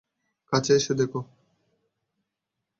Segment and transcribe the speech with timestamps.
[0.51, 1.11] কাছে এসে দেখ!